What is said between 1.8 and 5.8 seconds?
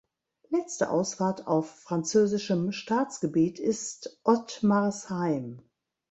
französischem Staatsgebiet ist Ottmarsheim.